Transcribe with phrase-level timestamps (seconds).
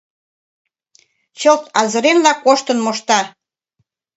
[1.39, 3.19] Чылт азыренла коштын мошта.